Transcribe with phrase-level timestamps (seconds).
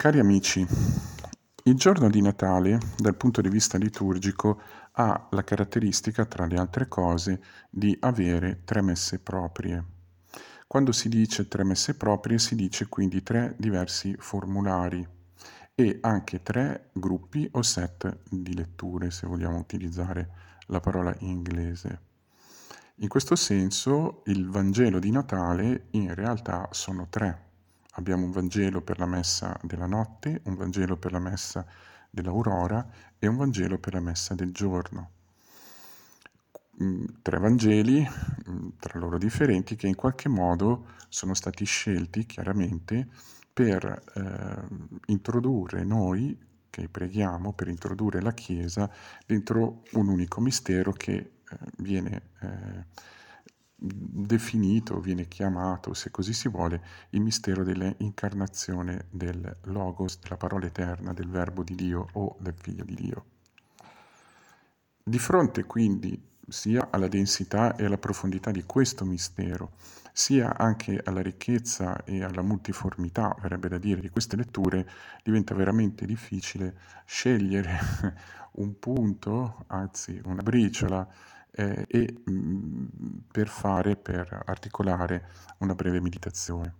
[0.00, 0.64] Cari amici,
[1.64, 4.60] il giorno di Natale, dal punto di vista liturgico,
[4.92, 9.84] ha la caratteristica, tra le altre cose, di avere tre messe proprie.
[10.68, 15.04] Quando si dice tre messe proprie si dice quindi tre diversi formulari
[15.74, 20.30] e anche tre gruppi o set di letture, se vogliamo utilizzare
[20.66, 22.02] la parola inglese.
[22.98, 27.46] In questo senso il Vangelo di Natale in realtà sono tre
[27.98, 31.66] abbiamo un Vangelo per la messa della notte, un Vangelo per la messa
[32.08, 35.10] dell'aurora e un Vangelo per la messa del giorno.
[36.82, 38.08] Mm, tre Vangeli,
[38.48, 43.08] mm, tra loro differenti, che in qualche modo sono stati scelti chiaramente
[43.52, 46.38] per eh, introdurre noi,
[46.70, 48.88] che preghiamo, per introdurre la Chiesa
[49.26, 51.32] dentro un unico mistero che eh,
[51.78, 53.16] viene eh,
[53.80, 61.12] definito, viene chiamato, se così si vuole, il mistero dell'incarnazione del Logos, della parola eterna,
[61.12, 63.24] del Verbo di Dio o del Figlio di Dio.
[65.02, 69.72] Di fronte quindi sia alla densità e alla profondità di questo mistero,
[70.12, 74.88] sia anche alla ricchezza e alla multiformità, verrebbe da dire, di queste letture,
[75.22, 77.78] diventa veramente difficile scegliere
[78.58, 81.06] un punto, anzi una briciola,
[81.52, 82.86] eh, e mh, mm,
[83.30, 86.74] per fare, per articolare una breve meditazione.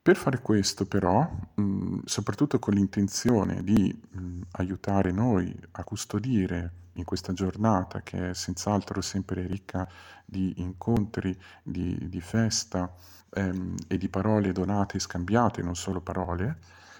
[0.00, 5.84] Per fare questo però, mh, mm, soprattutto con l'intenzione di mh, mm, aiutare noi a
[5.84, 9.88] custodire in questa giornata che è senz'altro sempre ricca
[10.24, 12.92] di incontri, di, di festa
[13.30, 16.58] ehm, e di parole donate e scambiate, non solo parole,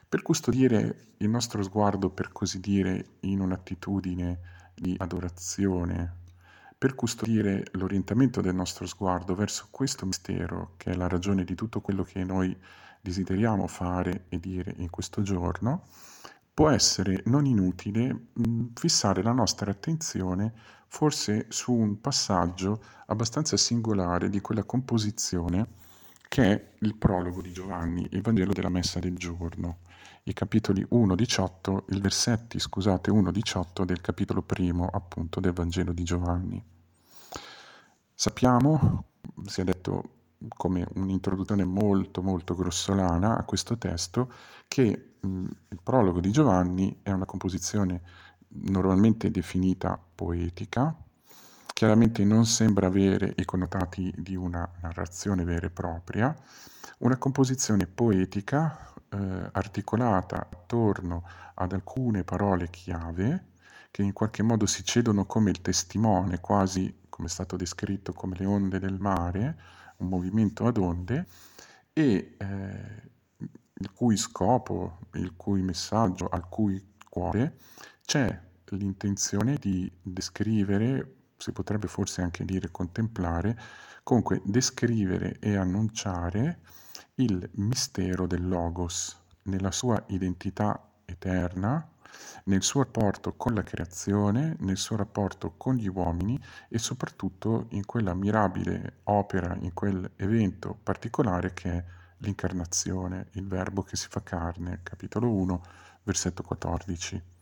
[0.09, 4.39] per custodire il nostro sguardo, per così dire, in un'attitudine
[4.77, 6.25] di adorazione,
[6.79, 11.81] per custodire l'orientamento del nostro sguardo verso questo mistero, che è la ragione di tutto
[11.81, 12.57] quello che noi
[13.01, 15.85] desideriamo fare e dire in questo giorno,
[16.53, 20.53] può essere non inutile mh, fissare la nostra attenzione
[20.87, 25.85] forse su un passaggio abbastanza singolare di quella composizione
[26.29, 29.79] che è il prologo di Giovanni, il Vangelo della Messa del giorno
[30.29, 36.63] i capitoli 1-18, i versetti, scusate, 1-18 del capitolo primo, appunto, del Vangelo di Giovanni.
[38.13, 39.05] Sappiamo,
[39.45, 40.15] si è detto
[40.49, 44.33] come un'introduzione molto molto grossolana a questo testo,
[44.67, 48.03] che mh, il prologo di Giovanni è una composizione
[48.49, 50.95] normalmente definita poetica,
[51.77, 56.35] chiaramente non sembra avere i connotati di una narrazione vera e propria,
[57.01, 61.23] una composizione poetica eh, articolata attorno
[61.53, 63.49] ad alcune parole chiave
[63.91, 68.37] che in qualche modo si cedono come il testimone, quasi come è stato descritto come
[68.39, 69.59] le onde del mare,
[69.99, 71.27] un movimento ad onde,
[71.93, 77.59] e eh, il cui scopo, il cui messaggio, al cui cuore
[78.03, 83.59] c'è l'intenzione di descrivere, si potrebbe forse anche dire contemplare,
[84.03, 86.61] comunque descrivere e annunciare
[87.17, 91.89] il mistero del Logos nella sua identità eterna,
[92.45, 97.85] nel suo rapporto con la creazione, nel suo rapporto con gli uomini e soprattutto in
[97.85, 101.85] quella mirabile opera, in quel evento particolare che è
[102.19, 105.63] l'incarnazione, il verbo che si fa carne, capitolo 1,
[106.05, 107.36] versetto 14.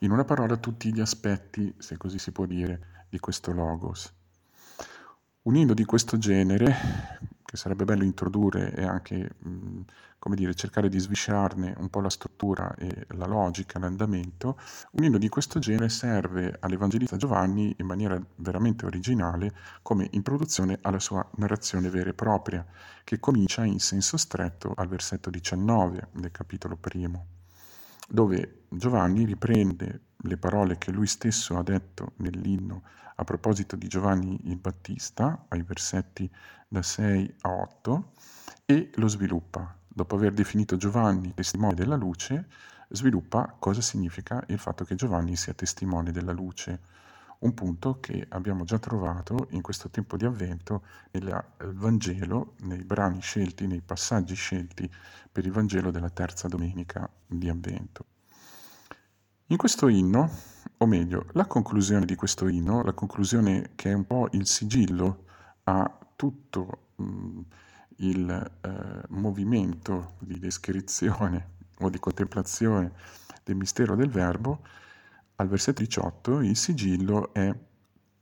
[0.00, 4.12] In una parola tutti gli aspetti, se così si può dire, di questo logos.
[5.42, 9.36] Un inno di questo genere che sarebbe bello introdurre e anche,
[10.18, 14.58] come dire, cercare di sviscerarne un po' la struttura e la logica, l'andamento,
[14.92, 20.98] un inno di questo genere serve all'Evangelista Giovanni in maniera veramente originale come introduzione alla
[20.98, 22.66] sua narrazione vera e propria,
[23.02, 27.35] che comincia in senso stretto al versetto 19 del capitolo primo,
[28.06, 32.82] dove Giovanni riprende le parole che lui stesso ha detto nell'inno
[33.16, 36.30] a proposito di Giovanni il Battista, ai versetti
[36.68, 38.12] da 6 a 8,
[38.66, 39.74] e lo sviluppa.
[39.88, 42.48] Dopo aver definito Giovanni testimone della luce,
[42.88, 46.80] sviluppa cosa significa il fatto che Giovanni sia testimone della luce,
[47.40, 53.20] un punto che abbiamo già trovato in questo tempo di avvento nel Vangelo, nei brani
[53.20, 54.90] scelti, nei passaggi scelti
[55.30, 58.04] per il Vangelo della terza domenica di avvento.
[59.46, 60.28] In questo inno,
[60.78, 65.24] o meglio, la conclusione di questo inno, la conclusione che è un po' il sigillo
[65.64, 67.40] a tutto mh, mm,
[67.98, 72.92] il eh, movimento di descrizione o di contemplazione
[73.44, 74.60] del mistero del Verbo,
[75.36, 77.54] al versetto 18 il sigillo è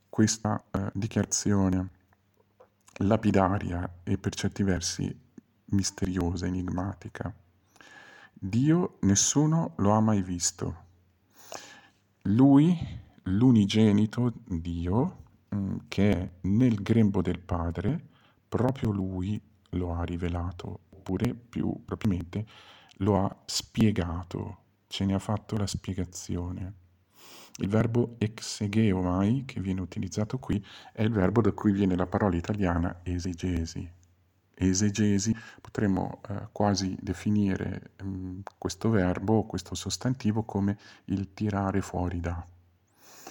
[0.09, 1.91] questa eh, dichiarazione
[2.99, 5.23] lapidaria e per certi versi
[5.67, 7.35] misteriosa, enigmatica.
[8.33, 10.83] Dio nessuno lo ha mai visto.
[12.23, 12.77] Lui,
[13.25, 15.23] l'unigenito Dio,
[15.55, 18.09] mm, che è nel grembo del Padre,
[18.49, 19.41] proprio lui
[19.71, 22.47] lo ha rivelato, oppure più propriamente
[22.99, 26.83] lo ha spiegato, ce ne ha fatto la spiegazione.
[27.59, 32.35] Il verbo exegeomai che viene utilizzato qui è il verbo da cui viene la parola
[32.35, 33.89] italiana esegesi.
[34.55, 42.19] Esegesi potremmo eh, quasi definire mh, mm, questo verbo, questo sostantivo come il tirare fuori
[42.19, 42.45] da.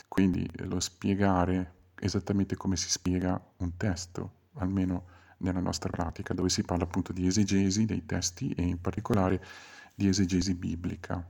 [0.07, 5.05] Quindi lo spiegare esattamente come si spiega un testo, almeno
[5.39, 9.43] nella nostra pratica, dove si parla appunto di esegesi dei testi e in particolare
[9.93, 11.25] di esegesi biblica.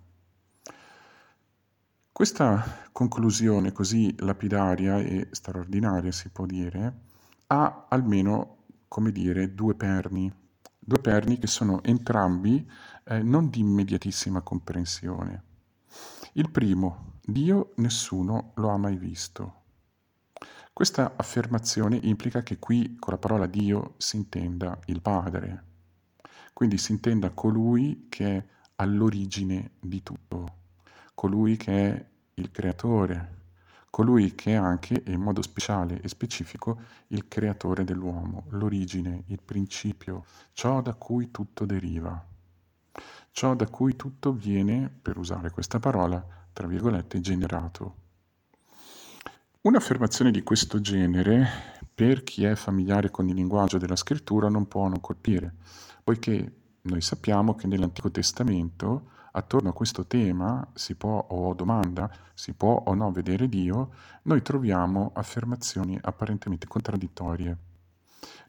[2.13, 6.99] Questa conclusione così lapidaria e straordinaria, si può dire,
[7.47, 10.31] ha almeno, come dire, due perni,
[10.77, 12.69] due perni che sono entrambi
[13.05, 15.43] eh, non di immediatissima comprensione.
[16.33, 19.61] Il primo, Dio nessuno lo ha mai visto.
[20.71, 25.63] Questa affermazione implica che qui con la parola Dio si intenda il Padre,
[26.53, 28.45] quindi si intenda colui che è
[28.75, 30.61] all'origine di tutto
[31.13, 32.05] colui che è
[32.35, 33.41] il creatore,
[33.89, 36.79] colui che è anche, in modo speciale e specifico,
[37.09, 42.25] il creatore dell'uomo, l'origine, il principio, ciò da cui tutto deriva,
[43.31, 47.95] ciò da cui tutto viene, per usare questa parola, tra virgolette, generato.
[49.61, 51.47] Un'affermazione di questo genere,
[51.93, 55.53] per chi è familiare con il linguaggio della scrittura, non può non colpire,
[56.03, 62.53] poiché noi sappiamo che nell'Antico Testamento attorno a questo tema, si può o domanda, si
[62.53, 63.91] può o no vedere Dio,
[64.23, 67.57] noi troviamo affermazioni apparentemente contraddittorie.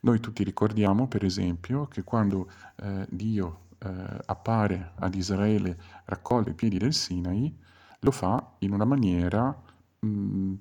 [0.01, 6.55] Noi tutti ricordiamo, per esempio, che quando eh, Dio eh, appare ad Israele, raccoglie i
[6.55, 7.57] piedi del Sinai,
[8.01, 9.47] lo fa in una maniera
[10.01, 10.55] mh, mm,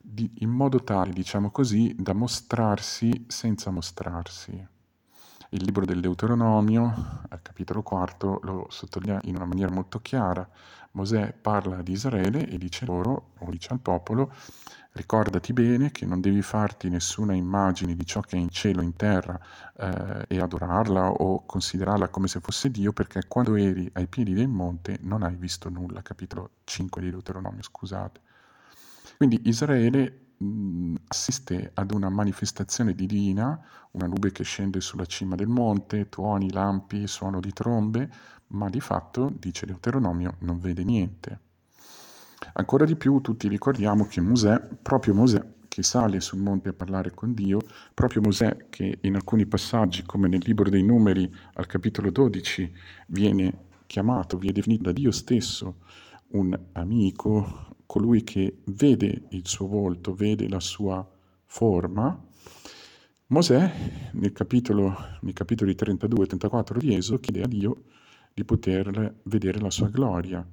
[0.00, 4.66] di, in modo tale, diciamo così, da mostrarsi senza mostrarsi.
[5.50, 7.22] Il libro del Deuteronomio,
[7.56, 10.46] capitolo quarto, lo sottolinea in una maniera molto chiara.
[10.92, 14.30] Mosè parla ad Israele e dice loro, o dice al popolo,
[14.92, 18.94] ricordati bene che non devi farti nessuna immagine di ciò che è in cielo, in
[18.94, 19.40] terra,
[19.78, 24.48] eh, e adorarla o considerarla come se fosse Dio, perché quando eri ai piedi del
[24.48, 26.02] monte non hai visto nulla.
[26.02, 28.20] Capitolo 5 di Deuteronomio, scusate.
[29.16, 30.25] Quindi Israele
[31.08, 33.58] assiste ad una manifestazione divina,
[33.92, 38.10] una nube che scende sulla cima del monte, tuoni, lampi, suono di trombe,
[38.48, 41.40] ma di fatto, dice Deuteronomio, non vede niente.
[42.54, 47.12] Ancora di più tutti ricordiamo che Mosè, proprio Mosè, che sale sul monte a parlare
[47.12, 47.60] con Dio,
[47.92, 52.72] proprio Mosè che in alcuni passaggi, come nel libro dei numeri al capitolo 12,
[53.08, 55.76] viene chiamato, viene definito da Dio stesso
[56.30, 61.08] un amico, colui che vede il suo volto, vede la sua
[61.44, 62.26] forma,
[63.28, 63.72] Mosè
[64.12, 67.82] nel capitolo, nei capitoli 32 e 34 di Esodo chiede a Dio
[68.32, 70.46] di poter vedere la sua gloria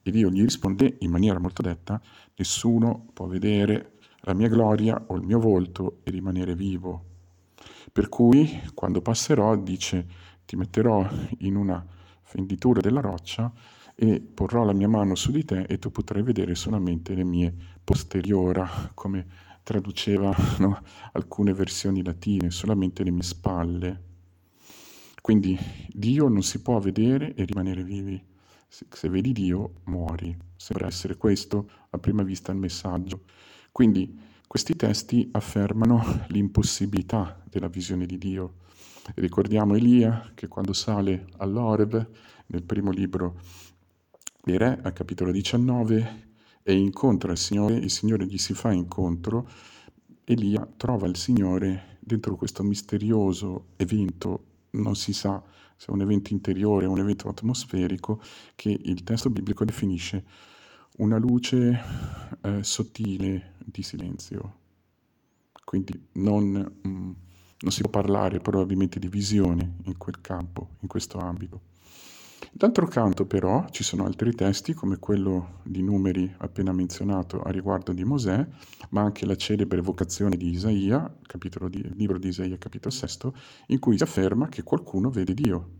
[0.00, 2.00] e Dio gli risponde in maniera molto detta,
[2.36, 7.04] nessuno può vedere la mia gloria o il mio volto e rimanere vivo.
[7.92, 10.06] Per cui quando passerò dice
[10.46, 11.04] ti metterò
[11.38, 11.84] in una
[12.22, 13.52] fenditura della roccia
[14.02, 17.54] e porrò la mia mano su di te e tu potrai vedere solamente le mie
[17.84, 19.26] posteriora, come
[19.62, 20.80] traducevano
[21.12, 24.02] alcune versioni latine, solamente le mie spalle.
[25.20, 25.58] Quindi
[25.92, 28.18] Dio non si può vedere e rimanere vivi.
[28.66, 30.34] Se vedi Dio, muori.
[30.56, 33.24] Sembra essere questo a prima vista il messaggio.
[33.70, 38.54] Quindi questi testi affermano l'impossibilità della visione di Dio.
[39.16, 42.08] Ricordiamo Elia che quando sale all'Oreb,
[42.46, 43.38] nel primo libro
[44.42, 46.28] dei Re, al capitolo 19,
[46.62, 49.48] e incontra il Signore, il Signore gli si fa incontro,
[50.24, 55.42] Elia trova il Signore dentro questo misterioso evento, non si sa
[55.76, 58.20] se è un evento interiore o un evento atmosferico,
[58.54, 60.24] che il testo biblico definisce
[60.98, 61.80] una luce
[62.42, 64.58] eh, sottile di silenzio.
[65.64, 67.10] Quindi non, mm,
[67.60, 71.69] non si può parlare probabilmente di visione in quel campo, in questo ambito.
[72.52, 77.92] D'altro canto però ci sono altri testi come quello di numeri appena menzionato a riguardo
[77.92, 78.46] di Mosè,
[78.90, 81.14] ma anche la celebre vocazione di Isaia,
[81.68, 83.32] di, libro di Isaia capitolo 6,
[83.68, 85.70] in cui si afferma che qualcuno vede Dio.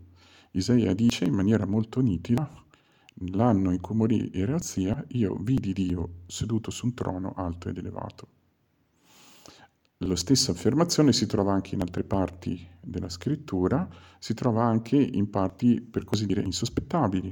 [0.51, 2.49] Isaia dice in maniera molto nitida,
[3.31, 8.40] l'anno in cui morì Erazia, io vidi Dio seduto su un trono alto ed elevato.
[10.03, 15.29] La stessa affermazione si trova anche in altre parti della scrittura, si trova anche in
[15.29, 17.31] parti, per così dire, insospettabili.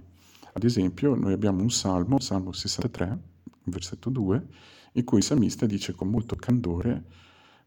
[0.54, 3.20] Ad esempio, noi abbiamo un salmo, Salmo 63,
[3.64, 4.48] versetto 2,
[4.94, 7.06] in cui il salmista dice con molto candore,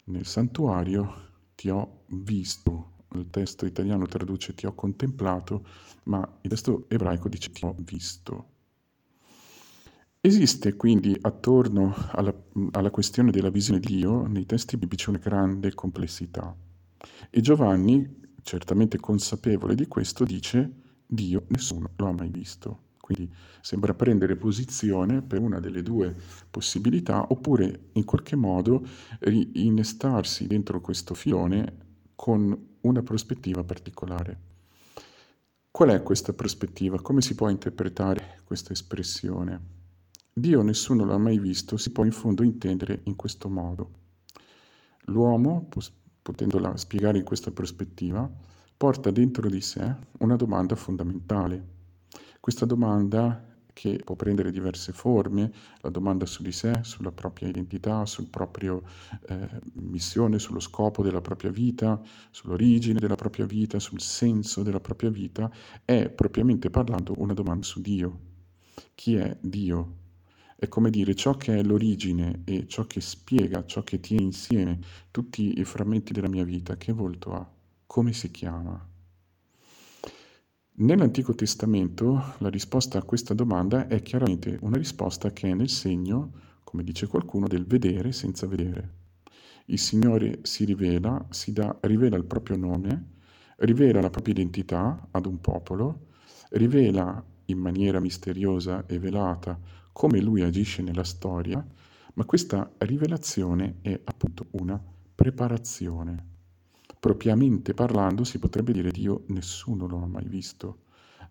[0.04, 3.06] nel santuario ti ho visto.
[3.14, 5.66] Il testo italiano traduce ti ho contemplato,
[6.04, 8.50] ma il testo ebraico dice ti ho visto.
[10.24, 12.32] Esiste quindi attorno alla,
[12.70, 16.56] alla, questione della visione di Dio nei testi biblici una grande complessità.
[17.28, 20.74] E Giovanni, certamente consapevole di questo, dice
[21.04, 22.90] Dio nessuno lo ha mai visto.
[23.00, 26.14] Quindi sembra prendere posizione per una delle due
[26.48, 28.86] possibilità oppure in qualche modo
[29.24, 31.78] innestarsi dentro questo filone
[32.14, 34.40] con una prospettiva particolare.
[35.68, 37.02] Qual è questa prospettiva?
[37.02, 39.80] Come si può interpretare questa espressione?
[40.34, 43.90] Dio nessuno l'ha mai visto si può in fondo intendere in questo modo.
[45.06, 45.68] L'uomo,
[46.22, 48.30] potendola spiegare in questa prospettiva,
[48.74, 51.62] porta dentro di sé una domanda fondamentale.
[52.40, 58.06] Questa domanda che può prendere diverse forme, la domanda su di sé, sulla propria identità,
[58.06, 58.82] sul proprio
[59.26, 65.10] eh, missione, sullo scopo della propria vita, sull'origine della propria vita, sul senso della propria
[65.10, 65.50] vita,
[65.84, 68.18] è propriamente parlando una domanda su Dio.
[68.94, 70.00] Chi è Dio?
[70.62, 74.78] È come dire ciò che è l'origine e ciò che spiega, ciò che tiene insieme
[75.10, 77.50] tutti i frammenti della mia vita, che volto ha?
[77.84, 78.80] Come si chiama?
[80.74, 86.30] Nell'Antico Testamento la risposta a questa domanda è chiaramente una risposta che è nel segno,
[86.62, 88.90] come dice qualcuno, del vedere senza vedere.
[89.64, 93.14] Il Signore si rivela, si dà, rivela il proprio nome,
[93.56, 96.06] rivela la propria identità ad un popolo,
[96.50, 101.64] rivela in maniera misteriosa e velata come lui agisce nella storia,
[102.14, 104.80] ma questa rivelazione è appunto una
[105.14, 106.30] preparazione.
[106.98, 110.80] Propriamente parlando si potrebbe dire Dio nessuno lo ha mai visto.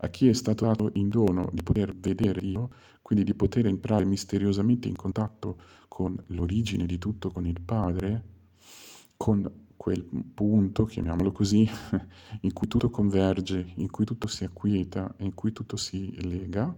[0.03, 2.69] A chi è stato dato in dono di poter vedere Dio,
[3.01, 8.23] quindi di poter entrare misteriosamente in contatto con l'origine di tutto, con il Padre,
[9.17, 10.03] con quel
[10.33, 11.67] punto, chiamiamolo così,
[12.41, 16.73] in cui tutto converge, in cui tutto si acquieta in cui tutto si lega,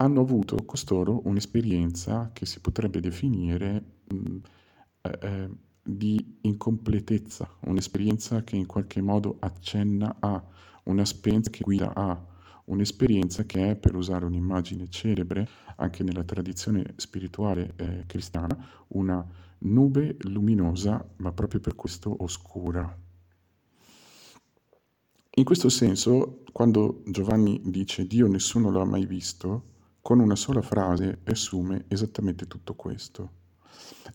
[0.00, 4.36] hanno avuto costoro un'esperienza che si potrebbe definire mh,
[5.02, 5.50] eh, eh,
[5.82, 10.42] di incompletezza, un'esperienza che in qualche modo accenna a,
[10.84, 12.18] un'esperienza che guida a,
[12.66, 18.56] un'esperienza che è, per usare un'immagine celebre, anche nella tradizione spirituale eh, cristiana,
[18.88, 19.26] una
[19.58, 22.98] nube luminosa, ma proprio per questo oscura.
[25.34, 29.70] In questo senso, quando Giovanni dice Dio nessuno l'ha mai visto,
[30.10, 33.30] con una sola frase riassume esattamente tutto questo.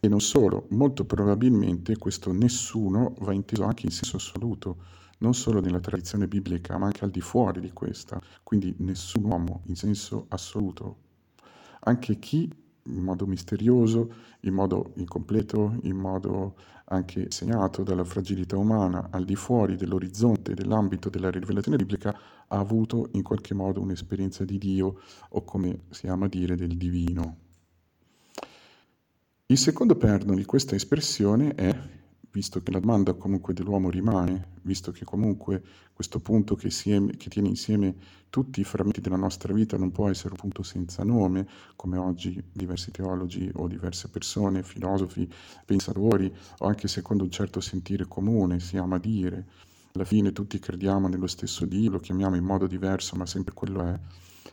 [0.02, 4.76] E non solo, molto probabilmente questo nessuno va inteso anche in senso assoluto,
[5.20, 9.62] non solo nella tradizione biblica, ma anche al di fuori di questa, quindi nessun uomo
[9.68, 10.98] in senso assoluto.
[11.84, 12.54] Anche chi
[12.88, 19.36] in modo misterioso, in modo incompleto, in modo anche segnato dalla fragilità umana, al di
[19.36, 22.16] fuori dell'orizzonte, dell'ambito della rivelazione biblica,
[22.48, 25.00] ha avuto in qualche modo un'esperienza di Dio
[25.30, 27.38] o come si ama dire del divino.
[29.48, 31.76] Il secondo perno di questa espressione è
[32.36, 35.64] visto che la domanda comunque dell'uomo rimane, visto che comunque
[35.94, 37.96] questo punto che, sieme, che, tiene insieme
[38.30, 42.44] tutti i frammenti della nostra vita non può essere un punto senza nome, come oggi
[42.52, 45.32] diversi teologi o diverse persone, filosofi,
[45.64, 49.46] pensatori, o anche secondo un certo sentire comune si ama dire.
[49.94, 53.82] Alla fine tutti crediamo nello stesso Dio, lo chiamiamo in modo diverso, ma sempre quello
[53.82, 53.98] è,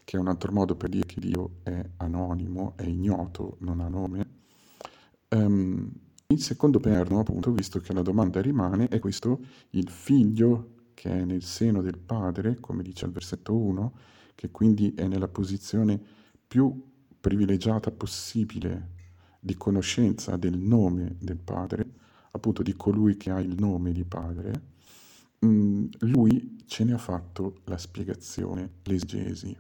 [0.04, 3.88] che è un altro modo per dire che Dio è anonimo, è ignoto, non ha
[3.88, 4.40] nome.
[5.30, 5.90] Um,
[6.32, 11.24] il secondo perno, appunto, visto che la domanda rimane, è questo il figlio che è
[11.24, 13.92] nel seno del padre, come dice al versetto 1,
[14.34, 16.00] che quindi è nella posizione
[16.46, 18.90] più privilegiata possibile
[19.40, 21.90] di conoscenza del nome del padre,
[22.32, 24.62] appunto di colui che ha il nome di padre,
[25.44, 29.56] mm, lui ce ne ha fatto la spiegazione, l'esegesi.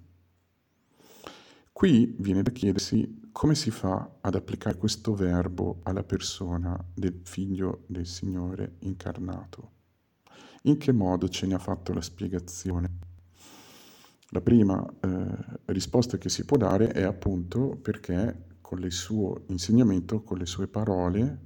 [1.82, 7.82] Qui viene da chiedersi come si fa ad applicare questo verbo alla persona del figlio
[7.88, 9.70] del Signore incarnato.
[10.62, 12.88] In che modo ce ne ha fatto la spiegazione?
[14.28, 20.22] La prima eh, risposta che si può dare è appunto perché con il suo insegnamento,
[20.22, 21.38] con le sue parole,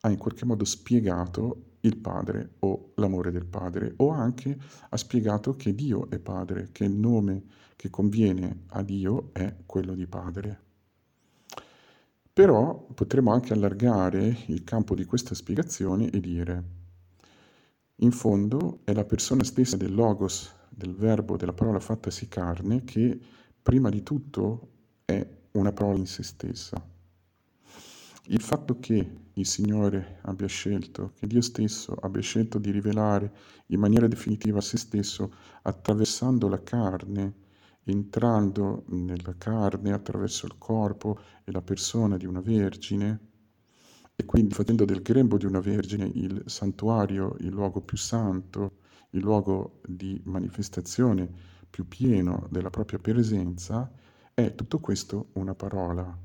[0.00, 4.54] ha in qualche modo spiegato il Padre o l'amore del Padre, o anche
[4.90, 7.44] ha spiegato che Dio è Padre, che il nome
[7.82, 10.60] che conviene a Dio è quello di Padre.
[12.32, 16.64] Però potremmo anche allargare il campo di questa spiegazione e dire,
[17.96, 23.18] in fondo è la persona stessa del logos, del verbo, della parola fattasi carne, che
[23.60, 24.68] prima di tutto
[25.04, 26.88] è una parola in se stessa.
[28.26, 33.32] Il fatto che il Signore abbia scelto, che Dio stesso abbia scelto di rivelare
[33.66, 37.41] in maniera definitiva se stesso attraversando la carne,
[37.84, 43.30] entrando nella carne attraverso il corpo e la persona di una vergine,
[44.14, 48.78] e quindi facendo del grembo di una vergine il santuario, il luogo più santo,
[49.10, 51.28] il luogo di manifestazione
[51.68, 53.90] più pieno della propria presenza,
[54.34, 56.16] è tutto questo una parola.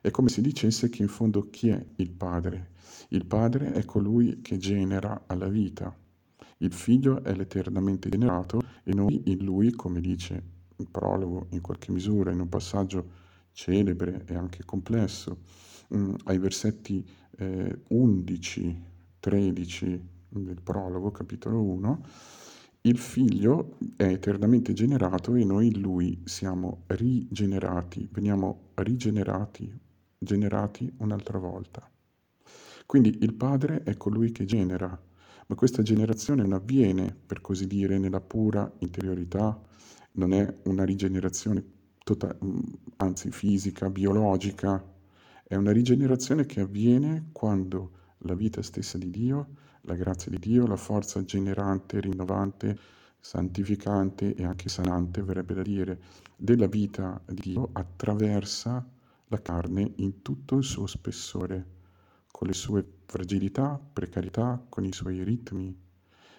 [0.00, 2.70] È come se dicesse che in fondo chi è il Padre?
[3.08, 5.94] Il Padre è colui che genera alla vita.
[6.62, 10.40] Il Figlio è l'eternamente generato e noi in Lui, come dice
[10.76, 13.04] il prologo in qualche misura, in un passaggio
[13.50, 15.38] celebre e anche complesso,
[15.88, 17.04] mh, mm, ai versetti
[17.38, 18.82] eh, 11,
[19.18, 22.06] 13 del prologo, capitolo 1,
[22.82, 29.76] il figlio è eternamente generato e noi in lui siamo rigenerati, veniamo rigenerati,
[30.16, 31.90] generati un'altra volta.
[32.86, 34.96] Quindi il padre è colui che genera,
[35.52, 39.60] ma questa generazione non avviene, per così dire, nella pura interiorità,
[40.12, 41.62] non è una rigenerazione
[42.02, 42.34] tota-
[42.96, 44.82] anzi fisica, biologica,
[45.46, 47.90] è una rigenerazione che avviene quando
[48.20, 52.78] la vita stessa di Dio la grazia di Dio, la forza generante, rinnovante,
[53.20, 56.00] santificante e anche sanante, verrebbe da dire,
[56.36, 58.88] della vita di Dio attraversa
[59.26, 61.66] la carne in tutto il suo spessore,
[62.32, 65.72] con le sue fragilità, precarietà, con i suoi ritmi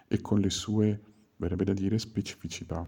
[0.05, 1.01] e con le sue,
[1.37, 2.85] verrebbe da dire, specificità.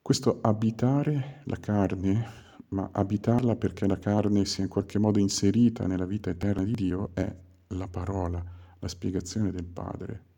[0.00, 6.06] Questo abitare la carne, ma abitarla perché la carne sia in qualche modo inserita nella
[6.06, 7.36] vita eterna di Dio, è
[7.68, 10.30] la parola la spiegazione del Padre.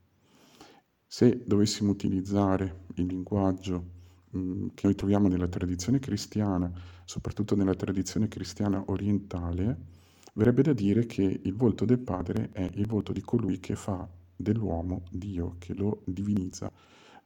[1.06, 3.90] Se dovessimo utilizzare il linguaggio
[4.36, 6.70] mm, che noi troviamo nella tradizione cristiana,
[7.04, 9.92] soprattutto nella tradizione cristiana orientale,
[10.34, 14.08] verrebbe da dire che il volto del Padre è il volto di colui che fa
[14.36, 16.70] dell'uomo Dio, che lo divinizza,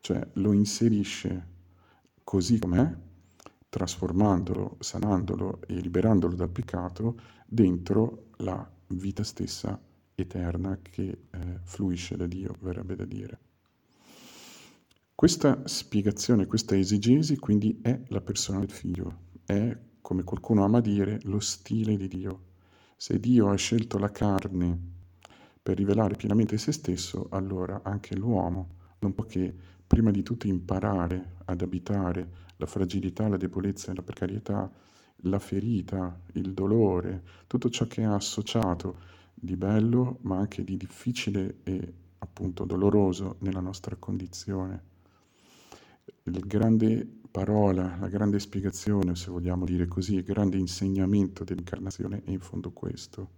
[0.00, 1.56] cioè lo inserisce
[2.22, 2.96] così com'è,
[3.68, 9.80] trasformandolo, sanandolo e liberandolo dal peccato dentro la vita stessa
[10.14, 13.38] eterna che eh, fluisce da Dio, verrebbe da dire.
[15.14, 21.18] Questa spiegazione, questa esegesi quindi è la persona del figlio, è, come qualcuno ama dire,
[21.24, 22.47] lo stile di Dio.
[23.00, 24.76] Se Dio ha scelto la carne
[25.62, 29.54] per rivelare pienamente se stesso, allora anche l'uomo non può che
[29.86, 34.68] prima di tutto imparare ad abitare la fragilità, la debolezza e la precarietà,
[35.22, 38.96] la ferita, il dolore, tutto ciò che è associato
[39.32, 44.82] di bello, ma anche di difficile e appunto doloroso nella nostra condizione.
[46.24, 52.30] Il grande parola, la grande spiegazione, se vogliamo dire così, il grande insegnamento dell'incarnazione è
[52.30, 53.30] in fondo questo.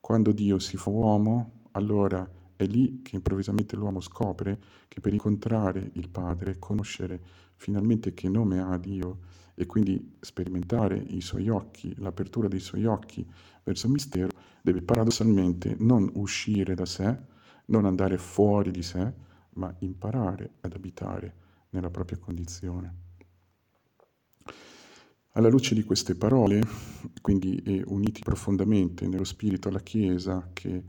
[0.00, 5.90] Quando Dio si fa uomo, allora è lì che improvvisamente l'uomo scopre che per incontrare
[5.94, 7.20] il Padre, conoscere
[7.56, 9.20] finalmente che nome ha Dio
[9.54, 13.26] e quindi sperimentare i suoi occhi, l'apertura dei suoi occhi
[13.62, 14.30] verso il mistero,
[14.62, 17.16] deve paradossalmente non uscire da sé,
[17.66, 19.12] non andare fuori di sé,
[19.54, 21.34] ma imparare ad abitare
[21.70, 23.08] nella propria condizione.
[25.34, 26.60] Alla luce di queste parole,
[27.22, 30.82] quindi e uniti profondamente nello spirito alla Chiesa che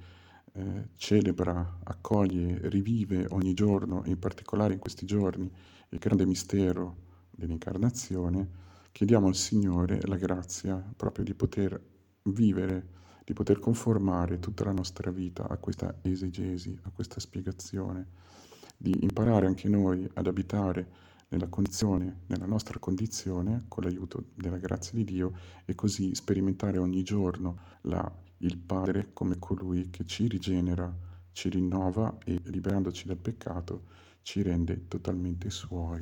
[0.51, 5.47] eh, celebra, accoglie, rivive ogni giorno, in particolare in questi giorni,
[5.89, 6.95] il grande mistero
[7.29, 8.49] dell'incarnazione,
[8.91, 11.79] chiediamo al Signore la grazia proprio di poter
[12.23, 12.87] vivere,
[13.23, 18.07] di poter conformare tutta la nostra vita a questa esegesi, a questa spiegazione,
[18.75, 24.93] di imparare anche noi ad abitare nella condizione, nella nostra condizione, con l'aiuto della grazia
[24.93, 25.33] di Dio,
[25.65, 30.93] e così sperimentare ogni giorno la, il Padre come colui che ci rigenera,
[31.31, 33.83] ci rinnova e liberandoci dal peccato
[34.21, 36.01] ci rende totalmente suoi.